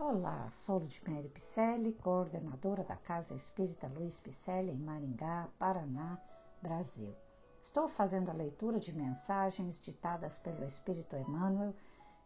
Olá, 0.00 0.48
sou 0.52 0.78
Ludmere 0.78 1.28
Picelli, 1.28 1.92
coordenadora 1.92 2.84
da 2.84 2.94
Casa 2.94 3.34
Espírita 3.34 3.88
Luiz 3.88 4.20
Picelli, 4.20 4.70
em 4.70 4.78
Maringá, 4.78 5.48
Paraná, 5.58 6.16
Brasil. 6.62 7.12
Estou 7.60 7.88
fazendo 7.88 8.30
a 8.30 8.32
leitura 8.32 8.78
de 8.78 8.92
mensagens 8.92 9.80
ditadas 9.80 10.38
pelo 10.38 10.64
Espírito 10.64 11.16
Emmanuel, 11.16 11.74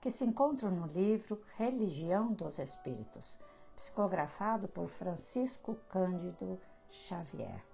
que 0.03 0.11
se 0.11 0.23
encontram 0.23 0.71
no 0.71 0.87
livro 0.87 1.41
Religião 1.57 2.35
dos 2.35 2.59
Espíritos, 2.59 3.39
psicografado 3.75 4.69
por 4.69 4.91
Francisco 4.91 5.75
Cândido 5.89 6.61
Xavier. 6.91 7.65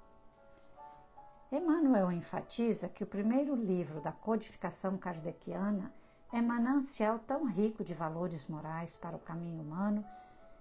Emmanuel 1.50 2.12
enfatiza 2.12 2.88
que 2.88 3.02
o 3.02 3.06
primeiro 3.06 3.56
livro 3.56 4.00
da 4.00 4.12
codificação 4.12 4.96
kardeciana 4.96 5.92
é 6.30 6.42
manancial 6.42 7.18
tão 7.20 7.46
rico 7.46 7.82
de 7.82 7.94
valores 7.94 8.46
morais 8.48 8.94
para 8.96 9.16
o 9.16 9.20
caminho 9.20 9.62
humano 9.62 10.04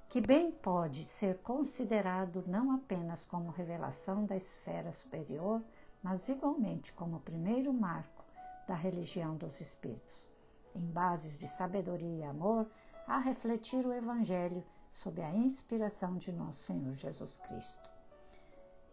que 0.07 0.21
bem 0.21 0.49
pode 0.49 1.03
ser 1.03 1.39
considerado 1.39 2.41
não 2.47 2.71
apenas 2.71 3.25
como 3.25 3.49
revelação 3.49 4.25
da 4.25 4.37
esfera 4.37 4.93
superior, 4.93 5.61
mas 6.01 6.29
igualmente 6.29 6.93
como 6.93 7.17
o 7.17 7.21
primeiro 7.21 7.73
marco 7.73 8.23
da 8.65 8.73
religião 8.73 9.35
dos 9.35 9.59
espíritos, 9.59 10.25
em 10.73 10.85
bases 10.85 11.37
de 11.37 11.49
sabedoria 11.49 12.19
e 12.19 12.23
amor, 12.23 12.65
a 13.05 13.19
refletir 13.19 13.85
o 13.85 13.93
Evangelho 13.93 14.63
sob 14.93 15.21
a 15.21 15.35
inspiração 15.35 16.15
de 16.15 16.31
nosso 16.31 16.63
Senhor 16.63 16.95
Jesus 16.95 17.37
Cristo. 17.39 17.89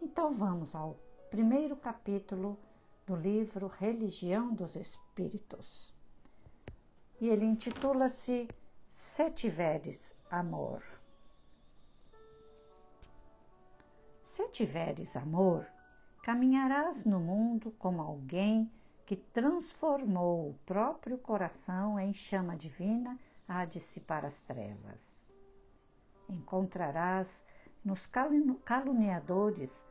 Então 0.03 0.33
vamos 0.33 0.75
ao 0.75 0.97
primeiro 1.31 1.77
capítulo 1.77 2.59
do 3.07 3.15
livro 3.15 3.69
Religião 3.69 4.53
dos 4.53 4.75
Espíritos 4.75 5.94
e 7.21 7.29
ele 7.29 7.45
intitula-se 7.45 8.49
Se 8.89 9.31
Tiveres 9.31 10.15
Amor. 10.31 10.83
Se 14.25 14.49
tiveres 14.49 15.17
amor, 15.17 15.65
caminharás 16.25 17.05
no 17.05 17.21
mundo 17.21 17.71
como 17.79 18.03
alguém 18.03 18.69
que 19.07 19.15
transformou 19.15 20.51
o 20.51 20.59
próprio 20.67 21.17
coração 21.19 22.01
em 22.01 22.13
chama 22.13 22.57
divina 22.57 23.17
a 23.47 23.65
dissipar 23.65 24.25
as 24.25 24.41
trevas. 24.41 25.17
Encontrarás 26.29 27.45
nos 27.85 28.09
caluniadores 28.65 29.87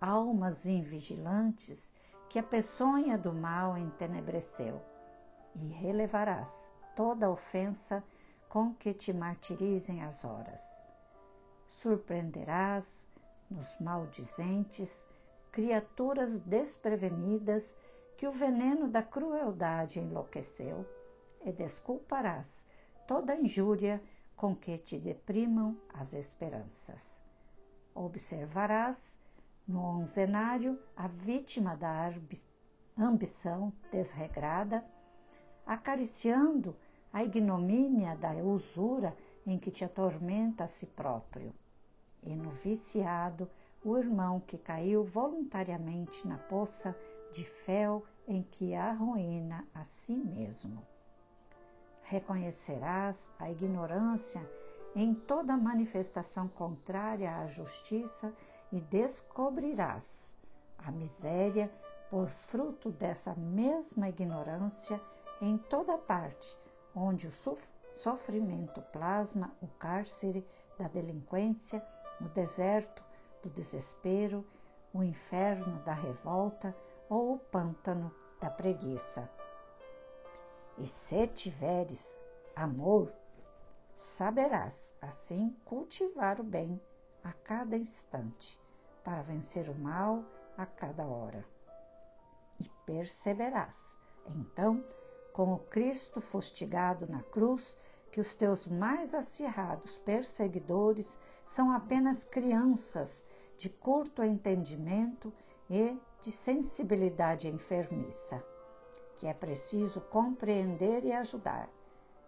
almas 0.00 0.64
invigilantes 0.64 1.92
que 2.30 2.38
a 2.38 2.42
peçonha 2.42 3.18
do 3.18 3.34
mal 3.34 3.76
entenebreceu 3.76 4.80
e 5.54 5.68
relevarás 5.68 6.72
toda 6.94 7.30
ofensa 7.30 8.02
com 8.48 8.74
que 8.74 8.92
te 8.92 9.12
martirizem 9.12 10.02
as 10.02 10.24
horas. 10.24 10.80
Surpreenderás 11.68 13.06
nos 13.50 13.78
maldizentes 13.80 15.06
criaturas 15.50 16.40
desprevenidas 16.40 17.76
que 18.16 18.26
o 18.26 18.32
veneno 18.32 18.88
da 18.88 19.02
crueldade 19.02 19.98
enlouqueceu, 19.98 20.86
e 21.44 21.52
desculparás 21.52 22.64
toda 23.06 23.34
injúria 23.34 24.02
com 24.36 24.54
que 24.54 24.78
te 24.78 24.98
deprimam 24.98 25.76
as 25.92 26.14
esperanças. 26.14 27.20
Observarás 27.94 29.20
no 29.66 29.80
onzenário 29.80 30.78
a 30.96 31.08
vítima 31.08 31.76
da 31.76 32.12
ambição 32.96 33.72
desregrada 33.90 34.84
acariciando 35.66 36.76
a 37.12 37.22
ignomínia 37.22 38.16
da 38.16 38.32
usura 38.32 39.16
em 39.46 39.58
que 39.58 39.70
te 39.70 39.84
atormenta 39.84 40.64
a 40.64 40.66
si 40.66 40.86
próprio. 40.86 41.52
E 42.22 42.34
no 42.34 42.50
viciado, 42.50 43.50
o 43.84 43.98
irmão 43.98 44.40
que 44.40 44.56
caiu 44.56 45.02
voluntariamente 45.02 46.26
na 46.26 46.38
poça 46.38 46.96
de 47.32 47.44
fel 47.44 48.04
em 48.28 48.42
que 48.42 48.74
arruína 48.74 49.66
a 49.74 49.82
si 49.84 50.14
mesmo. 50.14 50.86
Reconhecerás 52.02 53.30
a 53.38 53.50
ignorância 53.50 54.40
em 54.94 55.14
toda 55.14 55.56
manifestação 55.56 56.46
contrária 56.48 57.38
à 57.38 57.46
justiça 57.46 58.32
e 58.70 58.80
descobrirás 58.80 60.36
a 60.78 60.90
miséria 60.90 61.70
por 62.10 62.28
fruto 62.28 62.90
dessa 62.90 63.34
mesma 63.34 64.08
ignorância 64.08 65.00
em 65.42 65.58
toda 65.58 65.98
parte 65.98 66.56
onde 66.94 67.26
o 67.26 67.58
sofrimento 67.96 68.80
plasma 68.92 69.52
o 69.60 69.66
cárcere 69.66 70.46
da 70.78 70.86
delinquência, 70.86 71.84
o 72.20 72.28
deserto 72.28 73.02
do 73.42 73.50
desespero, 73.50 74.46
o 74.94 75.02
inferno 75.02 75.82
da 75.82 75.92
revolta 75.92 76.74
ou 77.08 77.34
o 77.34 77.38
pântano 77.38 78.14
da 78.40 78.48
preguiça. 78.48 79.28
E 80.78 80.86
se 80.86 81.26
tiveres 81.26 82.16
amor, 82.54 83.12
saberás 83.96 84.94
assim 85.02 85.56
cultivar 85.64 86.40
o 86.40 86.44
bem 86.44 86.80
a 87.24 87.32
cada 87.32 87.76
instante, 87.76 88.60
para 89.02 89.22
vencer 89.22 89.68
o 89.68 89.74
mal 89.74 90.24
a 90.56 90.66
cada 90.66 91.04
hora. 91.04 91.44
E 92.60 92.68
perceberás, 92.86 93.98
então, 94.26 94.84
como 95.32 95.60
Cristo 95.70 96.20
fustigado 96.20 97.06
na 97.06 97.22
cruz, 97.22 97.76
que 98.10 98.20
os 98.20 98.34
teus 98.34 98.66
mais 98.68 99.14
acirrados 99.14 99.96
perseguidores 99.98 101.18
são 101.46 101.72
apenas 101.72 102.22
crianças 102.22 103.24
de 103.56 103.70
curto 103.70 104.22
entendimento 104.22 105.32
e 105.70 105.98
de 106.20 106.30
sensibilidade 106.30 107.48
enfermiça, 107.48 108.44
que 109.16 109.26
é 109.26 109.32
preciso 109.32 110.00
compreender 110.02 111.04
e 111.04 111.12
ajudar, 111.12 111.70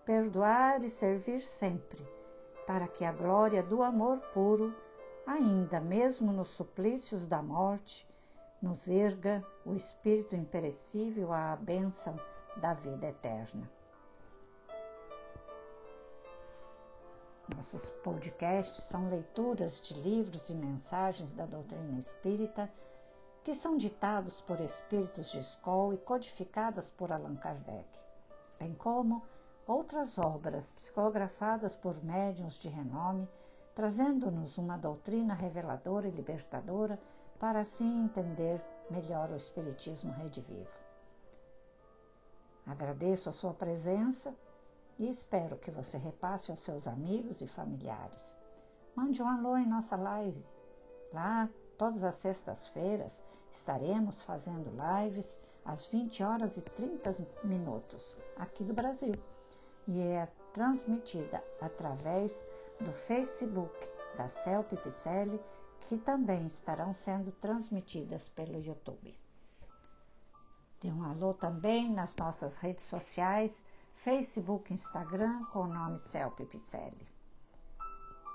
perdoar 0.07 0.83
e 0.83 0.89
servir 0.89 1.41
sempre, 1.41 2.03
para 2.67 2.89
que 2.89 3.05
a 3.05 3.13
glória 3.13 3.63
do 3.63 3.83
amor 3.83 4.19
puro, 4.33 4.75
ainda 5.27 5.79
mesmo 5.81 6.33
nos 6.33 6.49
suplícios 6.49 7.27
da 7.27 7.43
morte, 7.43 8.09
nos 8.63 8.89
erga 8.89 9.45
o 9.67 9.75
espírito 9.75 10.35
imperecível 10.35 11.31
à 11.33 11.55
bênção 11.57 12.19
da 12.57 12.75
vida 12.75 13.07
eterna. 13.09 13.71
Nossos 17.55 17.91
podcasts 18.03 18.85
são 18.85 19.11
leituras 19.11 19.81
de 19.81 19.95
livros 19.95 20.49
e 20.49 20.55
mensagens 20.55 21.33
da 21.33 21.45
doutrina 21.45 21.99
espírita 21.99 22.71
que 23.43 23.53
são 23.53 23.77
ditados 23.77 24.41
por 24.41 24.59
espíritos 24.61 25.31
de 25.31 25.41
escola 25.41 25.95
e 25.95 25.99
codificadas 25.99 26.91
por 26.91 27.13
Allan 27.13 27.37
Kardec, 27.37 27.87
bem 28.59 28.75
como 28.75 29.23
outras 29.67 30.19
obras 30.19 30.73
psicografadas 30.73 31.77
por 31.77 32.03
médiuns 32.03 32.55
de 32.55 32.71
renome, 32.71 33.29
trazendo-nos 33.75 34.57
uma 34.57 34.79
doutrina 34.79 35.35
reveladora 35.35 36.09
e 36.09 36.11
libertadora 36.11 36.99
para 37.39 37.61
assim 37.61 38.05
entender 38.05 38.59
melhor 38.91 39.31
o 39.31 39.37
Espiritismo 39.37 40.13
redivivo. 40.13 40.84
Agradeço 42.67 43.29
a 43.29 43.33
sua 43.33 43.53
presença 43.53 44.35
e 44.99 45.09
espero 45.09 45.57
que 45.57 45.71
você 45.71 45.99
repasse 45.99 46.51
aos 46.51 46.61
seus 46.61 46.89
amigos 46.89 47.41
e 47.41 47.47
familiares. 47.47 48.37
Mande 48.95 49.23
um 49.23 49.29
alô 49.29 49.57
em 49.57 49.67
nossa 49.67 49.97
live. 49.97 50.45
Lá, 51.13 51.49
todas 51.77 52.05
as 52.05 52.15
sextas-feiras, 52.15 53.23
estaremos 53.51 54.23
fazendo 54.23 54.71
lives 54.71 55.39
às 55.65 55.87
20 55.87 56.23
horas 56.23 56.57
e 56.57 56.63
30 56.63 57.11
minutos 57.45 58.17
aqui 58.37 58.65
do 58.65 58.73
Brasil 58.73 59.15
e 59.87 60.01
é 60.01 60.29
transmitida 60.53 61.43
através 61.61 62.45
do 62.81 62.93
Facebook 62.93 63.89
da 64.17 64.29
Celp 64.29 64.73
Picelli, 64.83 65.41
que 65.81 65.99
também 65.99 66.47
estarão 66.47 66.95
sendo 66.95 67.33
transmitidas 67.33 68.29
pelo 68.29 68.59
YouTube. 68.59 69.15
Dê 70.85 70.93
um 70.93 71.03
alô 71.03 71.33
também 71.33 71.91
nas 71.91 72.15
nossas 72.15 72.59
redes 72.59 72.85
sociais, 72.85 73.65
Facebook 73.95 74.71
Instagram, 74.71 75.43
com 75.47 75.61
o 75.61 75.67
nome 75.67 75.97
Celpe 75.99 76.45
Picelli. 76.45 77.09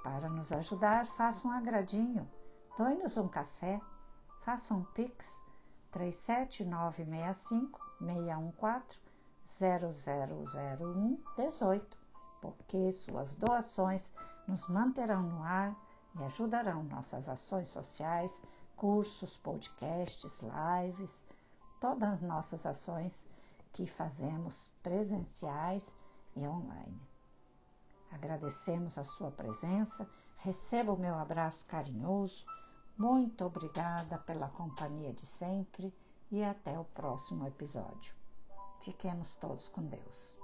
Para 0.04 0.28
nos 0.28 0.52
ajudar, 0.52 1.06
faça 1.06 1.48
um 1.48 1.52
agradinho, 1.52 2.28
doe-nos 2.76 3.18
um 3.18 3.28
café, 3.28 3.80
faça 4.42 4.74
um 4.74 4.84
pix 4.84 5.40
37965 5.92 7.80
614 8.00 9.00
0001 9.46 11.20
18, 11.38 11.98
porque 12.42 12.92
suas 12.92 13.36
doações 13.36 14.12
nos 14.48 14.68
manterão 14.68 15.22
no 15.22 15.44
ar 15.44 15.76
e 16.16 16.24
ajudarão 16.24 16.82
nossas 16.82 17.30
ações 17.30 17.68
sociais, 17.68 18.42
cursos, 18.76 19.38
podcasts, 19.38 20.42
lives 20.42 21.29
todas 21.80 22.10
as 22.14 22.22
nossas 22.22 22.66
ações 22.66 23.26
que 23.72 23.86
fazemos 23.86 24.72
presenciais 24.82 25.92
e 26.36 26.48
online. 26.48 27.00
agradecemos 28.12 28.98
a 28.98 29.04
sua 29.04 29.32
presença. 29.32 30.10
Receba 30.38 30.94
o 30.94 30.98
meu 30.98 31.16
abraço 31.16 31.66
carinhoso. 31.68 32.46
Muito 32.98 33.46
obrigada 33.46 34.18
pela 34.20 34.50
companhia 34.50 35.14
de 35.14 35.26
sempre 35.26 35.94
e 36.32 36.44
até 36.44 36.78
o 36.78 36.86
próximo 36.86 37.46
episódio. 37.48 38.16
Fiquemos 38.82 39.36
todos 39.36 39.68
com 39.70 39.84
Deus. 39.84 40.39